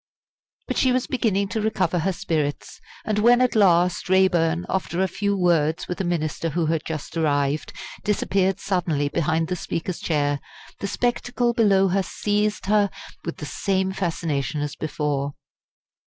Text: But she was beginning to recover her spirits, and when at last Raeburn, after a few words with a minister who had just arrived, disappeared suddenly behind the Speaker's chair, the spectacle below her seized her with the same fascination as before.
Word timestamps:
But 0.67 0.77
she 0.79 0.91
was 0.91 1.05
beginning 1.05 1.49
to 1.49 1.61
recover 1.61 1.99
her 1.99 2.11
spirits, 2.11 2.81
and 3.05 3.19
when 3.19 3.39
at 3.39 3.53
last 3.55 4.09
Raeburn, 4.09 4.65
after 4.67 4.99
a 5.03 5.07
few 5.07 5.37
words 5.37 5.87
with 5.87 6.01
a 6.01 6.03
minister 6.03 6.49
who 6.49 6.65
had 6.65 6.81
just 6.87 7.15
arrived, 7.15 7.71
disappeared 8.03 8.59
suddenly 8.59 9.09
behind 9.09 9.47
the 9.47 9.55
Speaker's 9.55 9.99
chair, 9.99 10.39
the 10.79 10.87
spectacle 10.87 11.53
below 11.53 11.87
her 11.89 12.01
seized 12.01 12.65
her 12.65 12.89
with 13.25 13.37
the 13.37 13.45
same 13.45 13.91
fascination 13.91 14.61
as 14.61 14.75
before. 14.75 15.35